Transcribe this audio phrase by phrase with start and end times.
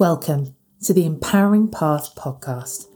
[0.00, 2.86] Welcome to the Empowering Path podcast.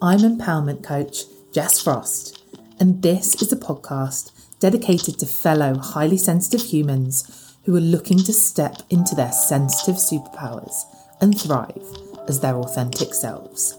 [0.00, 2.44] I'm empowerment coach Jess Frost,
[2.78, 4.30] and this is a podcast
[4.60, 10.76] dedicated to fellow highly sensitive humans who are looking to step into their sensitive superpowers
[11.20, 11.84] and thrive
[12.28, 13.76] as their authentic selves.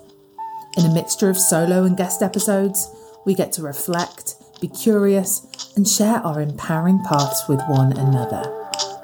[0.75, 2.89] In a mixture of solo and guest episodes,
[3.25, 8.43] we get to reflect, be curious, and share our empowering paths with one another.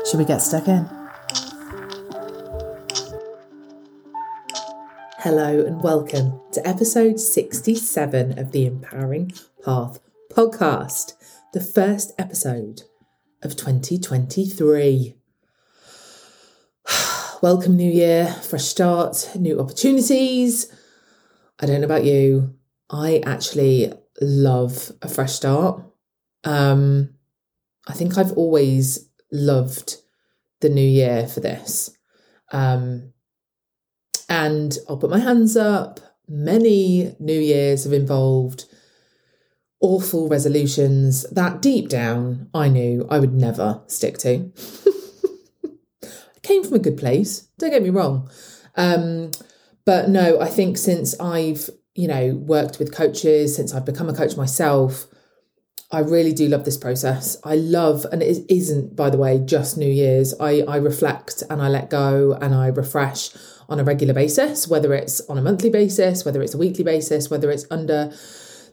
[0.05, 1.00] Should we get stuck in?
[5.23, 9.31] Hello and welcome to episode 67 of the Empowering
[9.63, 9.99] Path
[10.33, 11.13] podcast,
[11.53, 12.81] the first episode
[13.43, 15.15] of 2023.
[17.43, 20.75] welcome, new year, fresh start, new opportunities.
[21.59, 22.55] I don't know about you,
[22.89, 25.83] I actually love a fresh start.
[26.45, 27.13] Um,
[27.87, 29.97] I think I've always loved
[30.61, 31.95] the new year for this.
[32.51, 33.13] Um,
[34.31, 35.99] and I'll put my hands up.
[36.25, 38.63] Many New Years have involved
[39.81, 44.49] awful resolutions that deep down I knew I would never stick to.
[46.05, 46.09] I
[46.43, 48.29] came from a good place, don't get me wrong.
[48.77, 49.31] Um,
[49.83, 54.15] but no, I think since I've, you know, worked with coaches, since I've become a
[54.15, 55.07] coach myself,
[55.91, 57.37] I really do love this process.
[57.43, 60.33] I love, and it isn't, by the way, just New Year's.
[60.39, 63.29] I, I reflect and I let go and I refresh
[63.67, 67.29] on a regular basis, whether it's on a monthly basis, whether it's a weekly basis,
[67.29, 68.11] whether it's under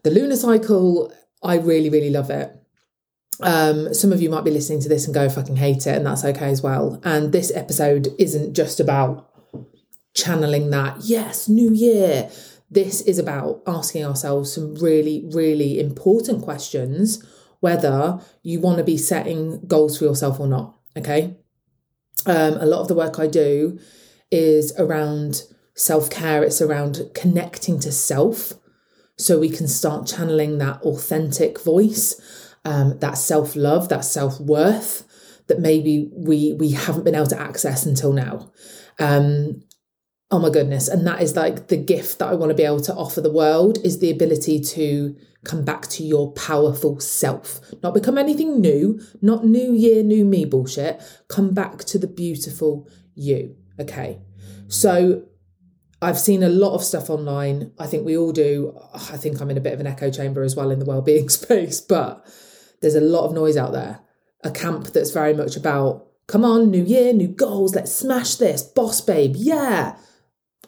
[0.04, 1.12] the lunar cycle.
[1.42, 2.54] I really, really love it.
[3.40, 6.06] Um, some of you might be listening to this and go fucking hate it, and
[6.06, 7.00] that's okay as well.
[7.04, 9.28] And this episode isn't just about
[10.14, 12.30] channeling that, yes, new year.
[12.70, 17.24] This is about asking ourselves some really, really important questions
[17.60, 20.76] whether you want to be setting goals for yourself or not.
[20.96, 21.36] Okay.
[22.26, 23.78] Um, a lot of the work I do
[24.30, 25.42] is around
[25.74, 28.54] self care, it's around connecting to self
[29.16, 32.20] so we can start channeling that authentic voice,
[32.64, 35.04] um, that self love, that self worth
[35.48, 38.52] that maybe we we haven't been able to access until now.
[38.98, 39.62] Um,
[40.30, 42.80] oh my goodness and that is like the gift that i want to be able
[42.80, 47.94] to offer the world is the ability to come back to your powerful self not
[47.94, 53.56] become anything new not new year new me bullshit come back to the beautiful you
[53.80, 54.20] Okay.
[54.68, 55.24] So
[56.02, 57.72] I've seen a lot of stuff online.
[57.78, 58.78] I think we all do.
[58.94, 61.28] I think I'm in a bit of an echo chamber as well in the well-being
[61.28, 62.26] space, but
[62.80, 64.00] there's a lot of noise out there.
[64.44, 68.62] A camp that's very much about, come on, new year, new goals, let's smash this,
[68.62, 69.96] boss babe, yeah.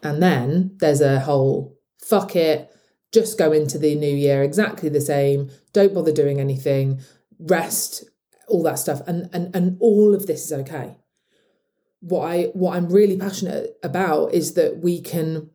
[0.02, 2.70] And then there's a whole fuck it,
[3.12, 7.00] just go into the new year exactly the same, don't bother doing anything,
[7.38, 8.04] rest,
[8.48, 9.00] all that stuff.
[9.06, 10.96] And and and all of this is okay
[12.00, 15.50] what I what I'm really passionate about is that we can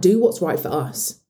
[0.00, 1.20] do what's right for us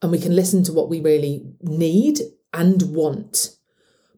[0.00, 2.20] and we can listen to what we really need
[2.52, 3.56] and want.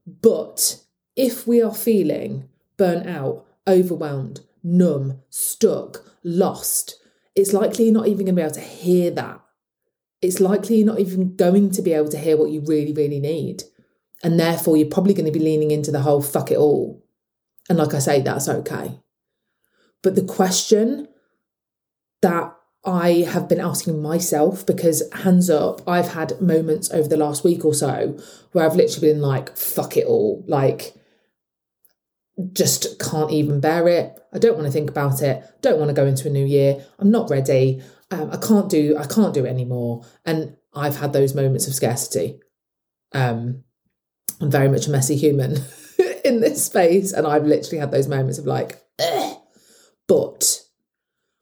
[0.07, 0.81] But
[1.17, 6.97] if we are feeling burnt out, overwhelmed, numb, stuck, lost,
[7.37, 9.41] it's likely you're not even going to be able to hear that.
[10.23, 13.21] It's likely you're not even going to be able to hear what you really, really
[13.21, 13.63] need.
[14.25, 17.05] And therefore, you're probably going to be leaning into the whole fuck it all.
[17.69, 18.99] And like I say, that's okay.
[20.03, 21.09] But the question
[22.23, 27.45] that I have been asking myself because hands up, I've had moments over the last
[27.45, 28.17] week or so
[28.53, 30.45] where I've literally been like, fuck it all.
[30.47, 30.95] Like,
[32.53, 34.19] just can't even bear it.
[34.33, 35.43] I don't want to think about it.
[35.63, 36.85] Don't want to go into a new year.
[36.99, 37.83] I'm not ready.
[38.11, 38.97] Um, I can't do.
[38.99, 40.05] I can't do it anymore.
[40.25, 42.41] And I've had those moments of scarcity.
[43.13, 43.65] Um,
[44.41, 45.57] I'm very much a messy human
[46.25, 49.37] in this space, and I've literally had those moments of like, Ugh
[50.09, 50.63] but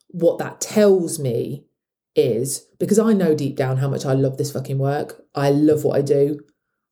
[0.09, 1.67] what that tells me
[2.15, 5.21] is because I know deep down how much I love this fucking work.
[5.35, 6.41] I love what I do.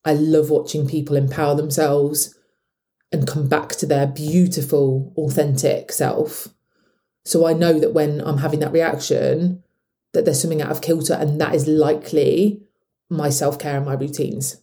[0.04, 2.36] I love watching people empower themselves
[3.12, 6.48] and come back to their beautiful, authentic self.
[7.24, 9.62] So I know that when I'm having that reaction,
[10.12, 12.62] that there's something out of kilter, and that is likely
[13.08, 14.62] my self care and my routines.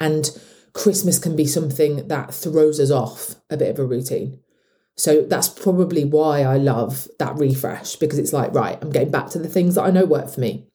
[0.00, 0.30] And
[0.72, 4.40] Christmas can be something that throws us off a bit of a routine.
[4.96, 9.28] So that's probably why I love that refresh because it's like, right, I'm getting back
[9.30, 10.66] to the things that I know work for me.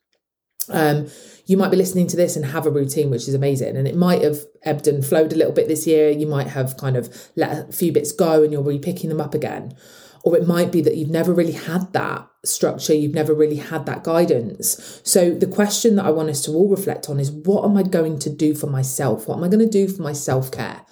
[0.71, 1.09] Um,
[1.45, 3.75] you might be listening to this and have a routine, which is amazing.
[3.75, 6.09] And it might have ebbed and flowed a little bit this year.
[6.09, 9.33] You might have kind of let a few bits go and you're repicking them up
[9.33, 9.75] again.
[10.23, 13.85] Or it might be that you've never really had that structure, you've never really had
[13.87, 15.01] that guidance.
[15.03, 17.83] So, the question that I want us to all reflect on is what am I
[17.83, 19.27] going to do for myself?
[19.27, 20.85] What am I going to do for my self care?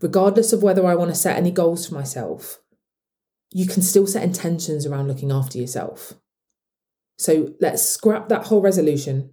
[0.00, 2.58] regardless of whether I want to set any goals for myself.
[3.50, 6.12] you can still set intentions around looking after yourself.
[7.18, 9.30] So let's scrap that whole resolution.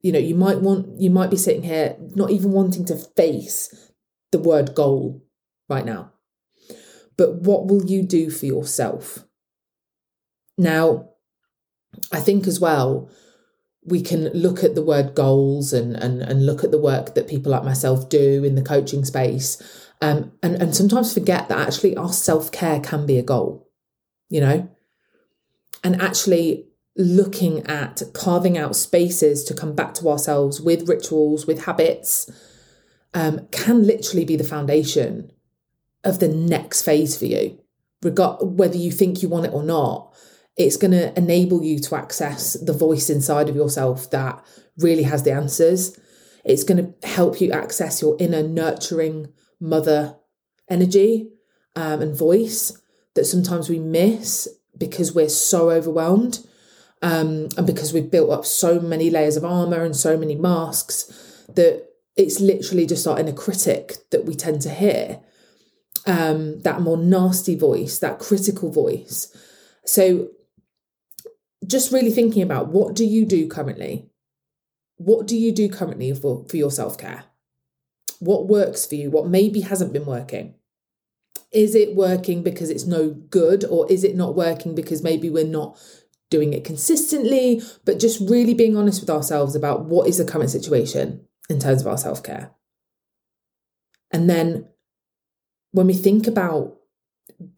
[0.00, 3.90] You know, you might want, you might be sitting here not even wanting to face
[4.32, 5.24] the word goal
[5.68, 6.12] right now.
[7.16, 9.24] But what will you do for yourself?
[10.58, 11.10] Now,
[12.12, 13.10] I think as well,
[13.84, 17.28] we can look at the word goals and, and, and look at the work that
[17.28, 21.96] people like myself do in the coaching space um, and, and sometimes forget that actually
[21.96, 23.68] our self care can be a goal,
[24.28, 24.68] you know?
[25.82, 31.64] And actually looking at carving out spaces to come back to ourselves with rituals, with
[31.64, 32.30] habits,
[33.14, 35.30] um, can literally be the foundation
[36.04, 37.58] of the next phase for you.
[38.02, 40.14] Regard whether you think you want it or not,
[40.56, 44.42] it's going to enable you to access the voice inside of yourself that
[44.78, 45.98] really has the answers.
[46.44, 50.16] It's going to help you access your inner nurturing mother
[50.70, 51.30] energy
[51.74, 52.80] um, and voice
[53.14, 56.46] that sometimes we miss because we're so overwhelmed
[57.02, 61.04] um, and because we've built up so many layers of armor and so many masks
[61.54, 65.20] that it's literally just our inner critic that we tend to hear.
[66.08, 69.36] Um, that more nasty voice that critical voice.
[69.84, 70.28] So
[71.66, 74.08] just really thinking about what do you do currently?
[74.98, 77.24] What do you do currently for, for your self-care?
[78.20, 80.54] What works for you, what maybe hasn't been working.
[81.52, 85.44] Is it working because it's no good, or is it not working because maybe we're
[85.44, 85.78] not
[86.30, 87.62] doing it consistently?
[87.84, 91.80] But just really being honest with ourselves about what is the current situation in terms
[91.80, 92.50] of our self care.
[94.12, 94.68] And then
[95.72, 96.76] when we think about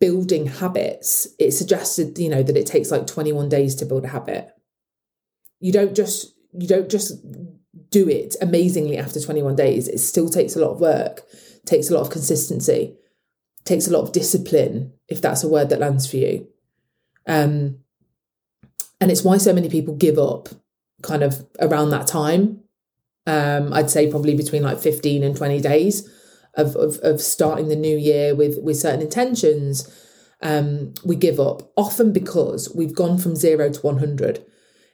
[0.00, 4.08] building habits, it suggested, you know, that it takes like 21 days to build a
[4.08, 4.50] habit.
[5.60, 7.12] You don't just you don't just
[7.90, 9.88] do it amazingly after 21 days.
[9.88, 11.22] It still takes a lot of work,
[11.66, 12.96] takes a lot of consistency,
[13.64, 16.48] takes a lot of discipline, if that's a word that lands for you.
[17.26, 17.78] Um,
[19.00, 20.48] and it's why so many people give up
[21.02, 22.60] kind of around that time.
[23.26, 26.08] Um, I'd say probably between like 15 and 20 days
[26.54, 29.88] of, of, of starting the new year with, with certain intentions.
[30.40, 34.44] Um, we give up often because we've gone from zero to 100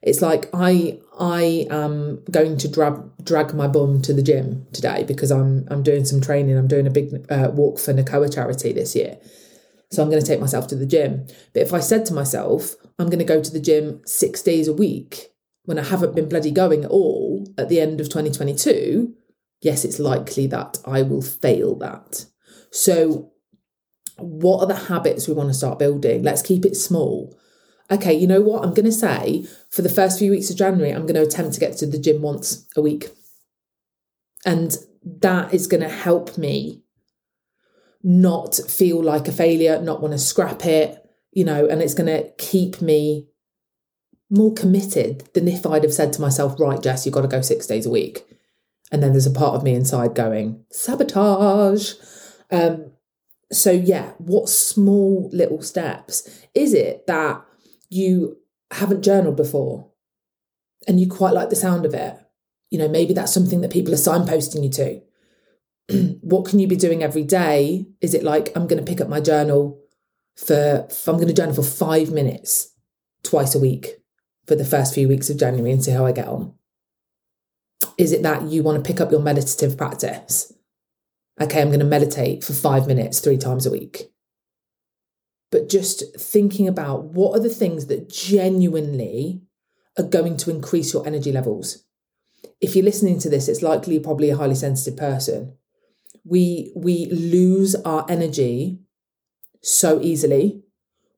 [0.05, 5.03] it's like I I am going to drag drag my bum to the gym today
[5.03, 6.57] because I'm I'm doing some training.
[6.57, 9.17] I'm doing a big uh, walk for NACOA charity this year.
[9.91, 11.27] So I'm going to take myself to the gym.
[11.53, 14.69] But if I said to myself, I'm going to go to the gym six days
[14.69, 15.31] a week
[15.65, 19.15] when I haven't been bloody going at all at the end of 2022,
[19.63, 22.27] yes, it's likely that I will fail that.
[22.71, 23.33] So,
[24.19, 26.23] what are the habits we want to start building?
[26.23, 27.37] Let's keep it small
[27.91, 28.65] okay, you know what?
[28.65, 31.55] I'm going to say for the first few weeks of January, I'm going to attempt
[31.55, 33.11] to get to the gym once a week.
[34.45, 34.77] And
[35.21, 36.83] that is going to help me
[38.05, 41.03] not feel like a failure, not want to scrap it,
[41.33, 43.27] you know, and it's going to keep me
[44.31, 47.41] more committed than if I'd have said to myself, right, Jess, you've got to go
[47.41, 48.27] six days a week.
[48.93, 51.95] And then there's a part of me inside going, sabotage.
[52.51, 52.93] Um,
[53.51, 57.43] so, yeah, what small little steps is it that
[57.89, 58.37] you
[58.71, 59.91] haven't journaled before
[60.87, 62.19] and you quite like the sound of it,
[62.71, 65.01] you know, maybe that's something that people are signposting you to.
[66.21, 67.87] what can you be doing every day?
[68.01, 69.81] Is it like I'm going to pick up my journal
[70.37, 72.73] for, I'm going to journal for five minutes
[73.23, 73.99] twice a week
[74.47, 76.55] for the first few weeks of January and see how I get on?
[77.97, 80.53] Is it that you want to pick up your meditative practice?
[81.41, 84.11] Okay, I'm going to meditate for five minutes three times a week
[85.55, 89.41] but just thinking about what are the things that genuinely
[89.97, 91.85] are going to increase your energy levels.
[92.61, 95.57] If you're listening to this, it's likely you're probably a highly sensitive person.
[96.25, 98.81] We we lose our energy
[99.63, 100.63] so easily.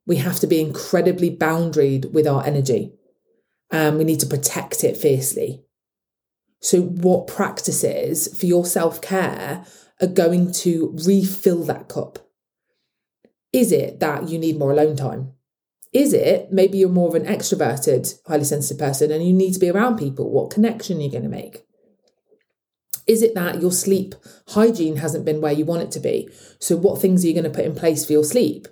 [0.05, 2.93] We have to be incredibly boundaried with our energy.
[3.69, 5.63] And we need to protect it fiercely.
[6.61, 9.65] So, what practices for your self care
[10.01, 12.19] are going to refill that cup?
[13.51, 15.33] Is it that you need more alone time?
[15.93, 19.59] Is it maybe you're more of an extroverted, highly sensitive person and you need to
[19.59, 20.29] be around people?
[20.29, 21.66] What connection are you going to make?
[23.07, 24.15] Is it that your sleep
[24.49, 26.29] hygiene hasn't been where you want it to be?
[26.59, 28.67] So, what things are you going to put in place for your sleep?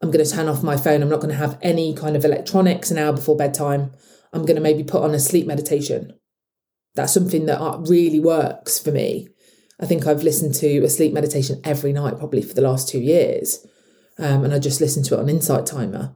[0.00, 1.02] I'm going to turn off my phone.
[1.02, 3.92] I'm not going to have any kind of electronics an hour before bedtime.
[4.32, 6.14] I'm going to maybe put on a sleep meditation.
[6.94, 9.28] That's something that uh, really works for me.
[9.80, 13.00] I think I've listened to a sleep meditation every night, probably for the last two
[13.00, 13.66] years
[14.18, 16.14] um, and I just listen to it on Insight Timer.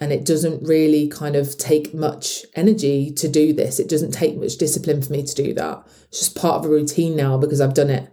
[0.00, 3.78] And it doesn't really kind of take much energy to do this.
[3.78, 5.86] It doesn't take much discipline for me to do that.
[6.08, 8.10] It's just part of a routine now because I've done it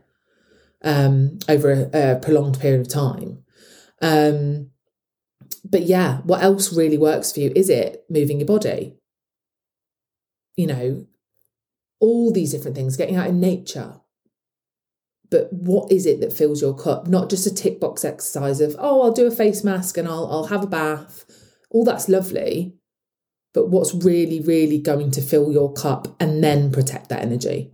[0.83, 3.43] um, over a, a, prolonged period of time.
[4.01, 4.71] Um,
[5.63, 7.51] but yeah, what else really works for you?
[7.55, 8.97] Is it moving your body?
[10.55, 11.07] You know,
[11.99, 13.95] all these different things, getting out in nature.
[15.29, 17.07] But what is it that fills your cup?
[17.07, 20.27] Not just a tick box exercise of, oh, I'll do a face mask and I'll,
[20.31, 21.25] I'll have a bath.
[21.69, 22.75] All that's lovely.
[23.53, 27.71] But what's really, really going to fill your cup and then protect that energy?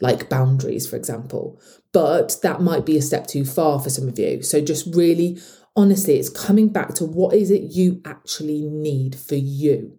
[0.00, 1.60] Like boundaries, for example.
[1.92, 4.42] But that might be a step too far for some of you.
[4.42, 5.38] So just really
[5.78, 9.98] honestly, it's coming back to what is it you actually need for you.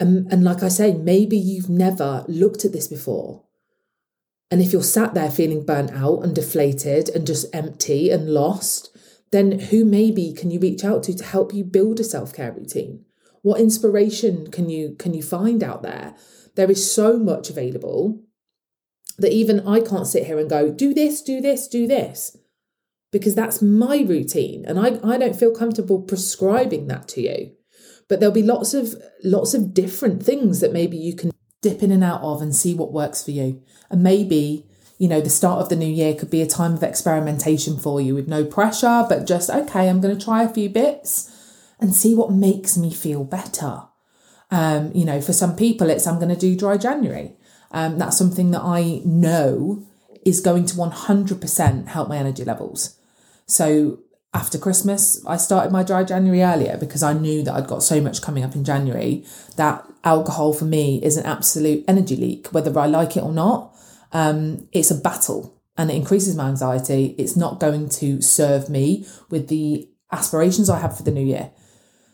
[0.00, 3.44] And, and like I say, maybe you've never looked at this before.
[4.50, 8.93] And if you're sat there feeling burnt out and deflated and just empty and lost,
[9.34, 13.04] then who maybe can you reach out to to help you build a self-care routine?
[13.42, 16.14] What inspiration can you can you find out there?
[16.54, 18.22] There is so much available
[19.18, 22.36] that even I can't sit here and go, do this, do this, do this
[23.10, 27.52] because that's my routine and I, I don't feel comfortable prescribing that to you
[28.08, 31.30] but there'll be lots of lots of different things that maybe you can
[31.62, 34.66] dip in and out of and see what works for you and maybe
[34.98, 38.00] you know the start of the new year could be a time of experimentation for
[38.00, 41.30] you with no pressure but just okay i'm going to try a few bits
[41.80, 43.82] and see what makes me feel better.
[44.50, 47.36] Um, you know for some people it's i'm going to do dry january.
[47.72, 49.82] Um, that's something that i know
[50.24, 52.98] is going to 100% help my energy levels.
[53.46, 53.98] So
[54.32, 58.00] after Christmas, I started my dry January earlier because I knew that I'd got so
[58.00, 59.24] much coming up in January
[59.56, 63.73] that alcohol for me is an absolute energy leak, whether I like it or not.
[64.14, 67.14] Um, it's a battle and it increases my anxiety.
[67.18, 71.50] It's not going to serve me with the aspirations I have for the new year.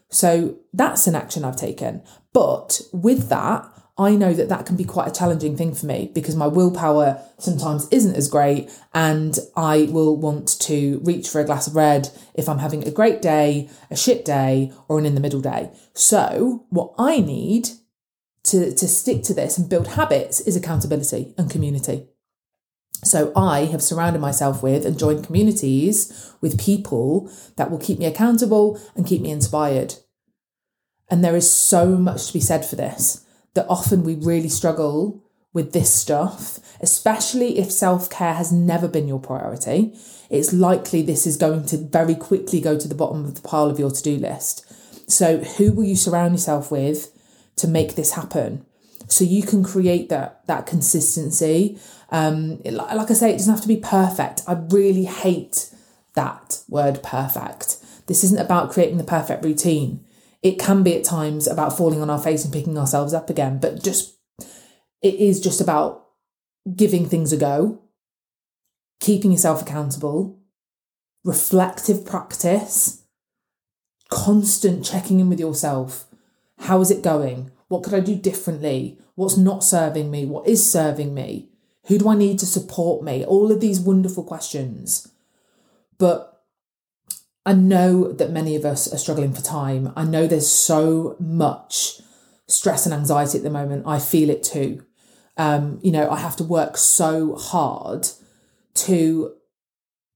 [0.09, 2.03] So that's an action I've taken.
[2.33, 6.11] But with that, I know that that can be quite a challenging thing for me
[6.15, 11.45] because my willpower sometimes isn't as great and I will want to reach for a
[11.45, 15.15] glass of red if I'm having a great day, a shit day, or an in
[15.15, 15.71] the middle day.
[15.93, 17.69] So, what I need
[18.51, 22.07] to, to stick to this and build habits is accountability and community.
[23.03, 28.05] So, I have surrounded myself with and joined communities with people that will keep me
[28.05, 29.95] accountable and keep me inspired.
[31.09, 35.25] And there is so much to be said for this that often we really struggle
[35.53, 39.95] with this stuff, especially if self care has never been your priority.
[40.29, 43.71] It's likely this is going to very quickly go to the bottom of the pile
[43.71, 44.65] of your to do list.
[45.11, 47.11] So, who will you surround yourself with
[47.61, 48.65] to make this happen?
[49.07, 51.79] So you can create that that consistency.
[52.11, 54.43] Um, like I say, it doesn't have to be perfect.
[54.47, 55.73] I really hate
[56.15, 57.77] that word perfect.
[58.07, 60.05] This isn't about creating the perfect routine
[60.43, 63.59] it can be at times about falling on our face and picking ourselves up again,
[63.59, 64.17] but just
[65.03, 66.07] it is just about
[66.75, 67.81] giving things a go,
[69.01, 70.41] keeping yourself accountable,
[71.25, 73.03] reflective practice,
[74.09, 76.07] constant checking in with yourself.
[76.61, 77.51] How is it going?
[77.69, 78.99] What could I do differently?
[79.15, 80.25] What's not serving me?
[80.25, 81.49] What is serving me?
[81.87, 83.25] Who do I need to support me?
[83.25, 85.09] All of these wonderful questions.
[85.99, 86.43] But
[87.47, 89.93] I know that many of us are struggling for time.
[89.97, 92.01] I know there's so much
[92.47, 93.87] stress and anxiety at the moment.
[93.87, 94.85] I feel it too.
[95.37, 98.09] Um, you know, I have to work so hard
[98.75, 99.35] to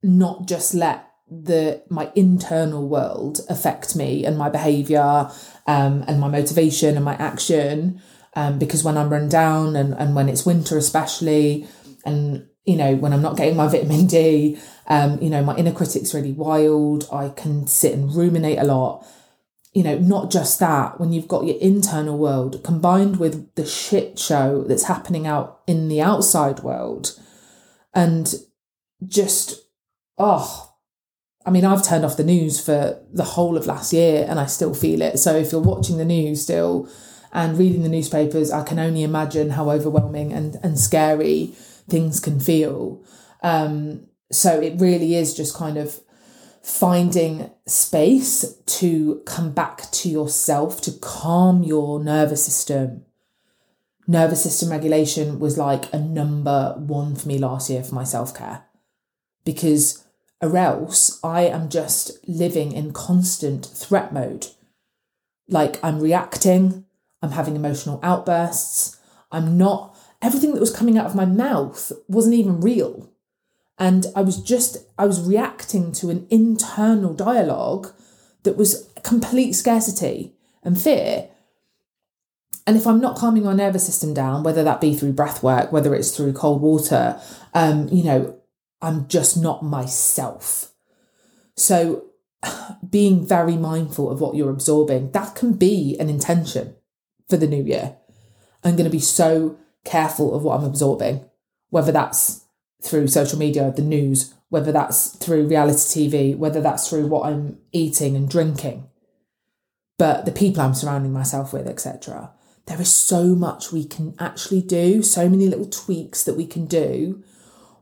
[0.02, 1.06] not just let
[1.43, 5.31] the my internal world affect me and my behavior
[5.67, 8.00] um, and my motivation and my action
[8.35, 11.67] um, because when I'm run down and, and when it's winter especially
[12.05, 15.73] and you know when I'm not getting my vitamin D um, you know, my inner
[15.73, 17.09] critic's really wild.
[17.12, 19.07] I can sit and ruminate a lot.
[19.73, 24.19] You know, not just that, when you've got your internal world combined with the shit
[24.19, 27.19] show that's happening out in the outside world,
[27.93, 28.33] and
[29.05, 29.62] just,
[30.17, 30.74] oh,
[31.46, 34.46] I mean, I've turned off the news for the whole of last year and I
[34.46, 35.18] still feel it.
[35.18, 36.88] So if you're watching the news still
[37.32, 41.52] and reading the newspapers, I can only imagine how overwhelming and, and scary
[41.88, 43.02] things can feel.
[43.42, 46.00] Um, so it really is just kind of
[46.62, 53.04] finding space to come back to yourself, to calm your nervous system.
[54.06, 58.34] Nervous system regulation was like a number one for me last year for my self
[58.34, 58.64] care
[59.44, 60.03] because
[60.44, 64.48] or else I am just living in constant threat mode.
[65.48, 66.84] Like I'm reacting,
[67.22, 68.98] I'm having emotional outbursts,
[69.32, 73.10] I'm not, everything that was coming out of my mouth wasn't even real.
[73.78, 77.92] And I was just, I was reacting to an internal dialogue
[78.42, 81.28] that was complete scarcity and fear.
[82.66, 85.72] And if I'm not calming my nervous system down, whether that be through breath work,
[85.72, 87.20] whether it's through cold water,
[87.54, 88.38] um, you know,
[88.83, 90.73] I'm just not myself.
[91.57, 92.04] So
[92.88, 95.11] being very mindful of what you're absorbing.
[95.12, 96.76] That can be an intention
[97.28, 97.97] for the new year.
[98.62, 101.25] I'm going to be so careful of what I'm absorbing,
[101.71, 102.45] whether that's
[102.83, 107.59] through social media, the news, whether that's through reality TV, whether that's through what I'm
[107.73, 108.88] eating and drinking,
[109.99, 112.31] but the people I'm surrounding myself with, etc.
[112.66, 116.66] There is so much we can actually do, so many little tweaks that we can
[116.66, 117.23] do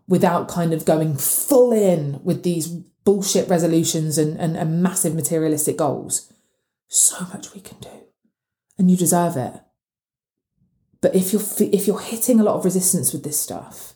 [0.08, 5.76] without kind of going full in with these bullshit resolutions and, and, and massive materialistic
[5.76, 6.32] goals.
[6.88, 7.88] So much we can do.
[8.78, 9.54] And you deserve it.
[11.00, 13.94] But if you're if you're hitting a lot of resistance with this stuff,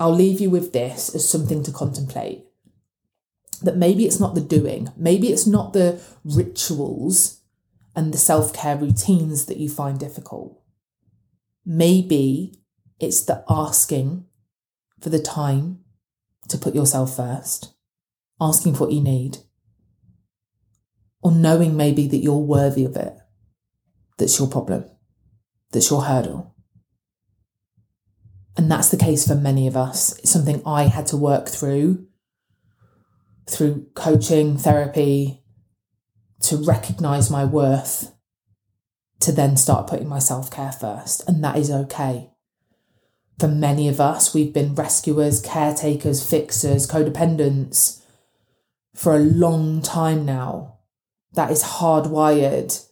[0.00, 2.44] I'll leave you with this as something to contemplate.
[3.62, 7.40] That maybe it's not the doing, maybe it's not the rituals
[7.94, 10.60] and the self-care routines that you find difficult.
[11.64, 12.60] Maybe
[13.00, 14.24] it's the asking
[15.00, 15.80] for the time
[16.48, 17.74] to put yourself first,
[18.40, 19.38] asking for what you need,
[21.22, 23.14] or knowing maybe that you're worthy of it.
[24.18, 24.84] That's your problem,
[25.72, 26.54] that's your hurdle.
[28.56, 30.18] And that's the case for many of us.
[30.18, 32.08] It's something I had to work through
[33.48, 35.42] through coaching, therapy,
[36.42, 38.12] to recognize my worth,
[39.20, 41.26] to then start putting my self care first.
[41.28, 42.30] And that is okay
[43.38, 48.02] for many of us, we've been rescuers, caretakers, fixers, codependents
[48.94, 50.78] for a long time now.
[51.32, 52.84] That is hardwired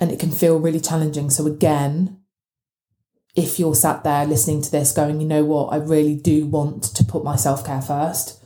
[0.00, 1.30] and it can feel really challenging.
[1.30, 2.18] So, again,
[3.36, 6.82] if you're sat there listening to this going, you know what, I really do want
[6.82, 8.42] to put my self care first.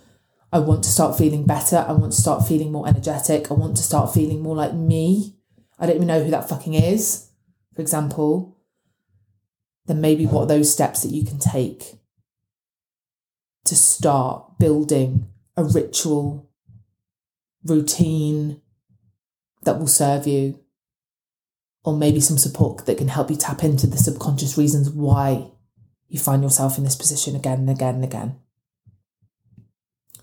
[0.53, 1.85] I want to start feeling better.
[1.89, 3.51] I want to start feeling more energetic.
[3.51, 5.37] I want to start feeling more like me.
[5.79, 7.29] I don't even know who that fucking is,
[7.75, 8.54] for example
[9.87, 11.99] then maybe what are those steps that you can take
[13.65, 16.51] to start building a ritual
[17.65, 18.61] routine
[19.63, 20.61] that will serve you
[21.85, 25.51] or maybe some support that can help you tap into the subconscious reasons why
[26.09, 28.37] you find yourself in this position again and again and again.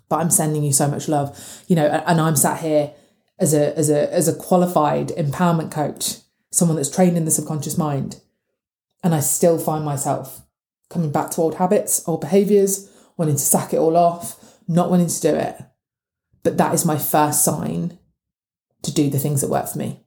[0.10, 2.94] But i'm sending you so much love you know and i'm sat here
[3.40, 6.18] as a as a as a qualified empowerment coach
[6.52, 8.20] someone that's trained in the subconscious mind
[9.04, 10.42] and I still find myself
[10.90, 15.08] coming back to old habits, old behaviors, wanting to sack it all off, not wanting
[15.08, 15.62] to do it.
[16.44, 17.98] But that is my first sign
[18.84, 20.02] to do the things that work for me.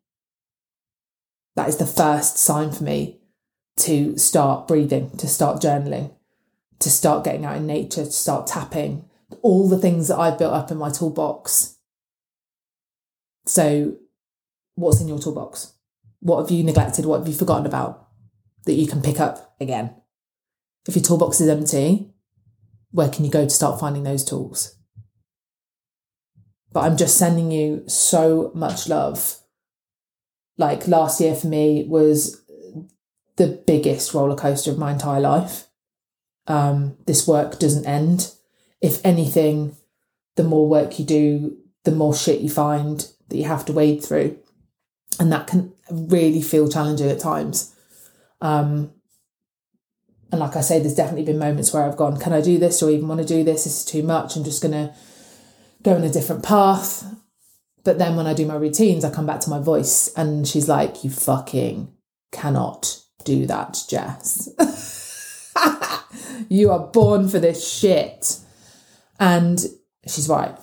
[1.56, 3.20] That is the first sign for me
[3.78, 6.12] to start breathing, to start journaling,
[6.80, 9.08] to start getting out in nature, to start tapping,
[9.42, 11.76] all the things that I've built up in my toolbox.
[13.46, 13.96] So,
[14.74, 15.72] what's in your toolbox?
[16.20, 17.04] What have you neglected?
[17.04, 18.03] What have you forgotten about?
[18.64, 19.94] That you can pick up again.
[20.86, 22.12] If your toolbox is empty,
[22.90, 24.76] where can you go to start finding those tools?
[26.72, 29.38] But I'm just sending you so much love.
[30.58, 32.42] Like last year for me was
[33.36, 35.66] the biggest roller coaster of my entire life.
[36.46, 38.32] Um, this work doesn't end.
[38.80, 39.76] If anything,
[40.36, 44.04] the more work you do, the more shit you find that you have to wade
[44.04, 44.38] through.
[45.18, 47.73] And that can really feel challenging at times.
[48.44, 48.92] Um,
[50.30, 52.82] and like I say, there's definitely been moments where I've gone, can I do this?
[52.82, 53.64] or even want to do this?
[53.64, 54.36] This is too much.
[54.36, 54.94] I'm just going to
[55.82, 57.04] go in a different path.
[57.84, 60.68] But then when I do my routines, I come back to my voice and she's
[60.68, 61.92] like, you fucking
[62.32, 64.48] cannot do that, Jess.
[66.48, 68.40] you are born for this shit.
[69.18, 69.58] And
[70.06, 70.56] she's right.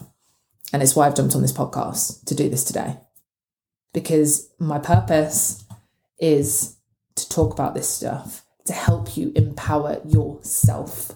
[0.73, 2.97] And it's why I've jumped on this podcast to do this today.
[3.93, 5.63] Because my purpose
[6.19, 6.77] is
[7.23, 11.13] to talk about this stuff to help you empower yourself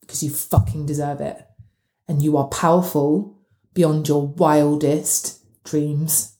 [0.00, 1.46] because you fucking deserve it.
[2.08, 3.38] And you are powerful
[3.72, 6.36] beyond your wildest dreams.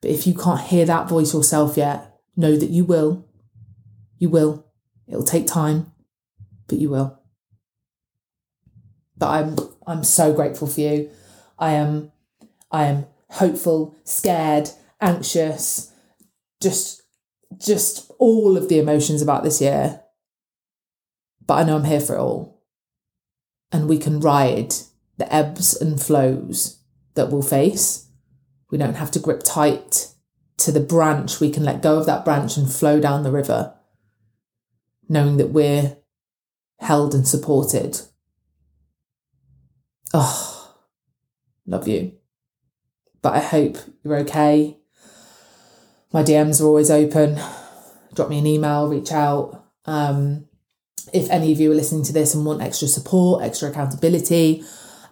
[0.00, 3.26] But if you can't hear that voice yourself yet, know that you will.
[4.18, 4.64] You will.
[5.06, 5.92] It'll take time,
[6.66, 7.20] but you will.
[9.16, 11.10] But I'm I'm so grateful for you.
[11.58, 12.12] I am
[12.70, 14.70] I am hopeful, scared,
[15.00, 15.92] anxious,
[16.60, 17.02] just
[17.56, 20.02] just all of the emotions about this year.
[21.46, 22.62] But I know I'm here for it all.
[23.72, 24.74] And we can ride
[25.16, 26.82] the ebbs and flows
[27.14, 28.08] that we'll face.
[28.70, 30.08] We don't have to grip tight
[30.58, 31.40] to the branch.
[31.40, 33.74] We can let go of that branch and flow down the river,
[35.08, 35.96] knowing that we're
[36.78, 38.00] held and supported.
[40.14, 40.74] Oh,
[41.66, 42.12] love you.
[43.20, 44.77] But I hope you're okay.
[46.12, 47.38] My DMs are always open.
[48.14, 49.64] Drop me an email, reach out.
[49.84, 50.46] Um,
[51.12, 54.64] if any of you are listening to this and want extra support, extra accountability,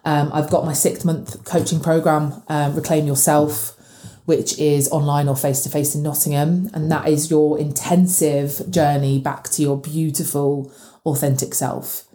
[0.05, 3.75] Um, I've got my six month coaching program, um, Reclaim Yourself,
[4.23, 6.69] which is online or face to face in Nottingham.
[6.73, 10.71] And that is your intensive journey back to your beautiful,
[11.05, 12.06] authentic self.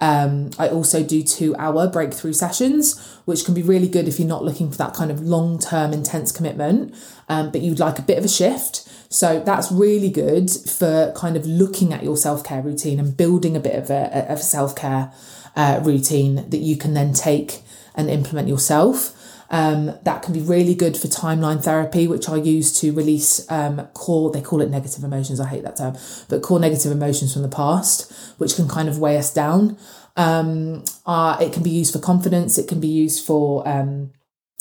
[0.00, 4.26] Um, I also do two hour breakthrough sessions, which can be really good if you're
[4.28, 6.94] not looking for that kind of long term intense commitment,
[7.28, 8.88] um, but you'd like a bit of a shift.
[9.10, 13.56] So that's really good for kind of looking at your self care routine and building
[13.56, 15.12] a bit of a, self care
[15.56, 17.62] uh, routine that you can then take
[17.94, 19.16] and implement yourself.
[19.50, 23.88] Um, that can be really good for timeline therapy, which I use to release um,
[23.94, 25.40] core, they call it negative emotions.
[25.40, 25.96] I hate that term,
[26.28, 29.76] but core negative emotions from the past, which can kind of weigh us down.
[30.16, 34.12] Um, uh, it can be used for confidence, it can be used for um,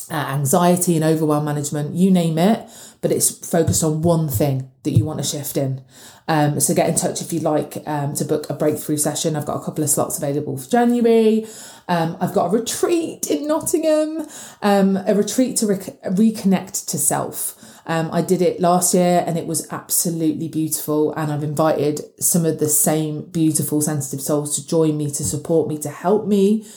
[0.09, 2.67] uh, anxiety and overwhelm management, you name it,
[3.01, 5.83] but it's focused on one thing that you want to shift in.
[6.27, 9.35] Um, so get in touch if you'd like um, to book a breakthrough session.
[9.35, 11.47] I've got a couple of slots available for January.
[11.87, 14.27] Um, I've got a retreat in Nottingham,
[14.61, 17.55] um, a retreat to reconnect to self.
[17.87, 21.11] Um, I did it last year and it was absolutely beautiful.
[21.13, 25.67] And I've invited some of the same beautiful, sensitive souls to join me, to support
[25.67, 26.67] me, to help me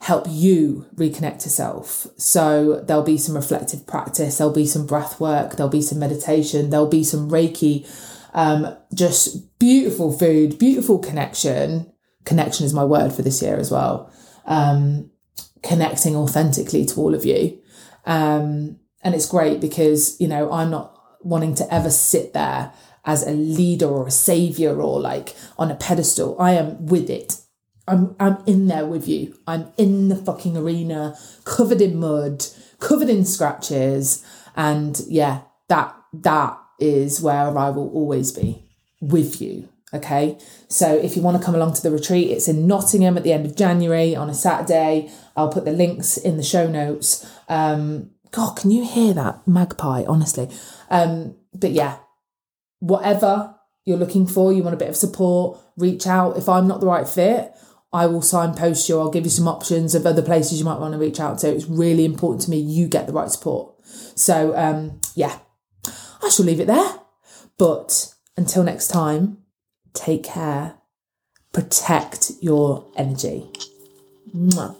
[0.00, 2.06] help you reconnect to self.
[2.16, 6.70] So there'll be some reflective practice, there'll be some breath work, there'll be some meditation,
[6.70, 7.86] there'll be some Reiki
[8.36, 11.90] um, just beautiful food, beautiful connection.
[12.24, 14.12] Connection is my word for this year as well.
[14.44, 15.10] Um,
[15.62, 17.58] connecting authentically to all of you.
[18.04, 22.72] Um, and it's great because, you know, I'm not wanting to ever sit there
[23.06, 26.36] as a leader or a savior or like on a pedestal.
[26.38, 27.40] I am with it.
[27.88, 29.38] I'm I'm in there with you.
[29.46, 32.44] I'm in the fucking arena, covered in mud,
[32.80, 34.24] covered in scratches,
[34.56, 38.64] and yeah, that that is where I will always be
[39.00, 39.68] with you.
[39.94, 40.36] Okay.
[40.68, 43.32] So if you want to come along to the retreat, it's in Nottingham at the
[43.32, 45.10] end of January on a Saturday.
[45.36, 47.24] I'll put the links in the show notes.
[47.48, 50.04] Um, God, can you hear that magpie?
[50.06, 50.50] Honestly.
[50.90, 51.98] Um, but yeah,
[52.80, 56.36] whatever you're looking for, you want a bit of support, reach out.
[56.36, 57.52] If I'm not the right fit,
[57.96, 58.98] I will signpost you.
[58.98, 61.48] I'll give you some options of other places you might want to reach out to.
[61.48, 63.72] It's really important to me you get the right support.
[63.86, 65.38] So um, yeah,
[66.22, 66.98] I shall leave it there.
[67.56, 69.38] But until next time,
[69.94, 70.74] take care,
[71.54, 73.50] protect your energy.
[74.36, 74.76] Mwah.